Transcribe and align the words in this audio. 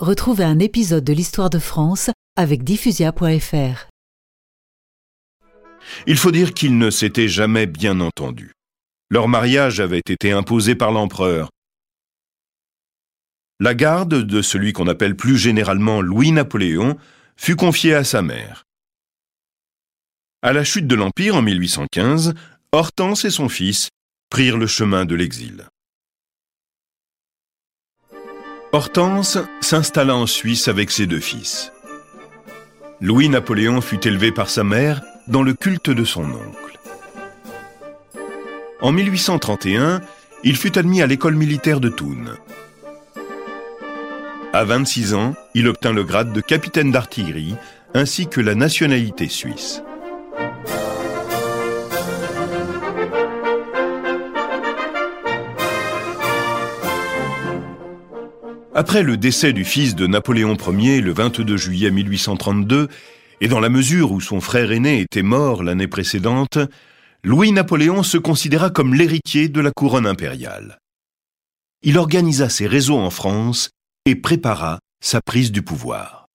Retrouvez 0.00 0.44
un 0.44 0.60
épisode 0.60 1.02
de 1.02 1.12
l'histoire 1.12 1.50
de 1.50 1.58
France 1.58 2.10
avec 2.36 2.62
diffusia.fr. 2.62 3.88
Il 6.06 6.16
faut 6.16 6.30
dire 6.30 6.54
qu'ils 6.54 6.78
ne 6.78 6.88
s'étaient 6.88 7.26
jamais 7.26 7.66
bien 7.66 7.98
entendus. 7.98 8.52
Leur 9.10 9.26
mariage 9.26 9.80
avait 9.80 9.98
été 9.98 10.30
imposé 10.30 10.76
par 10.76 10.92
l'empereur. 10.92 11.50
La 13.58 13.74
garde 13.74 14.22
de 14.22 14.40
celui 14.40 14.72
qu'on 14.72 14.86
appelle 14.86 15.16
plus 15.16 15.36
généralement 15.36 16.00
Louis-Napoléon 16.00 16.96
fut 17.36 17.56
confiée 17.56 17.94
à 17.94 18.04
sa 18.04 18.22
mère. 18.22 18.62
À 20.42 20.52
la 20.52 20.62
chute 20.62 20.86
de 20.86 20.94
l'Empire 20.94 21.34
en 21.34 21.42
1815, 21.42 22.34
Hortense 22.70 23.24
et 23.24 23.30
son 23.30 23.48
fils 23.48 23.88
prirent 24.30 24.58
le 24.58 24.68
chemin 24.68 25.06
de 25.06 25.16
l'exil. 25.16 25.66
Hortense 28.72 29.38
s'installa 29.60 30.14
en 30.14 30.26
Suisse 30.26 30.68
avec 30.68 30.90
ses 30.90 31.06
deux 31.06 31.20
fils. 31.20 31.72
Louis-Napoléon 33.00 33.80
fut 33.80 34.06
élevé 34.06 34.30
par 34.30 34.50
sa 34.50 34.62
mère 34.62 35.00
dans 35.26 35.42
le 35.42 35.54
culte 35.54 35.88
de 35.88 36.04
son 36.04 36.24
oncle. 36.24 36.78
En 38.82 38.92
1831, 38.92 40.02
il 40.44 40.56
fut 40.56 40.76
admis 40.76 41.00
à 41.00 41.06
l'école 41.06 41.34
militaire 41.34 41.80
de 41.80 41.88
Thun. 41.88 42.36
À 44.52 44.64
26 44.64 45.14
ans, 45.14 45.34
il 45.54 45.66
obtint 45.66 45.92
le 45.92 46.04
grade 46.04 46.34
de 46.34 46.40
capitaine 46.42 46.90
d'artillerie 46.90 47.56
ainsi 47.94 48.26
que 48.26 48.40
la 48.42 48.54
nationalité 48.54 49.28
suisse. 49.28 49.82
Après 58.78 59.02
le 59.02 59.16
décès 59.16 59.52
du 59.52 59.64
fils 59.64 59.96
de 59.96 60.06
Napoléon 60.06 60.56
Ier 60.56 61.00
le 61.00 61.12
22 61.12 61.56
juillet 61.56 61.90
1832, 61.90 62.86
et 63.40 63.48
dans 63.48 63.58
la 63.58 63.70
mesure 63.70 64.12
où 64.12 64.20
son 64.20 64.40
frère 64.40 64.70
aîné 64.70 65.00
était 65.00 65.24
mort 65.24 65.64
l'année 65.64 65.88
précédente, 65.88 66.58
Louis-Napoléon 67.24 68.04
se 68.04 68.18
considéra 68.18 68.70
comme 68.70 68.94
l'héritier 68.94 69.48
de 69.48 69.60
la 69.60 69.72
couronne 69.72 70.06
impériale. 70.06 70.78
Il 71.82 71.98
organisa 71.98 72.48
ses 72.48 72.68
réseaux 72.68 72.98
en 72.98 73.10
France 73.10 73.70
et 74.06 74.14
prépara 74.14 74.78
sa 75.02 75.20
prise 75.26 75.50
du 75.50 75.62
pouvoir. 75.62 76.27